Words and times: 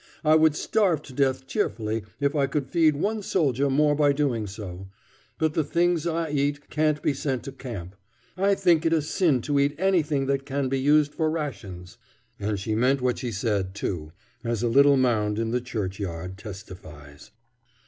I 0.23 0.33
would 0.35 0.55
starve 0.55 1.03
to 1.03 1.13
death 1.13 1.45
cheerfully 1.45 2.01
if 2.19 2.35
I 2.35 2.47
could 2.47 2.65
feed 2.65 2.95
one 2.95 3.21
soldier 3.21 3.69
more 3.69 3.93
by 3.93 4.13
doing 4.13 4.47
so, 4.47 4.87
but 5.37 5.53
the 5.53 5.63
things 5.63 6.07
I 6.07 6.31
eat 6.31 6.71
can't 6.71 6.99
be 7.03 7.13
sent 7.13 7.43
to 7.43 7.51
camp. 7.51 7.95
I 8.35 8.55
think 8.55 8.83
it 8.83 8.93
a 8.93 9.03
sin 9.03 9.41
to 9.43 9.59
eat 9.59 9.75
anything 9.77 10.25
that 10.25 10.43
can 10.43 10.69
be 10.69 10.79
used 10.79 11.13
for 11.13 11.29
rations." 11.29 11.99
And 12.39 12.59
she 12.59 12.73
meant 12.73 12.99
what 12.99 13.19
she 13.19 13.31
said, 13.31 13.75
too, 13.75 14.11
as 14.43 14.63
a 14.63 14.67
little 14.67 14.97
mound 14.97 15.37
in 15.37 15.51
the 15.51 15.61
church 15.61 15.99
yard 15.99 16.35
testifies. 16.35 17.29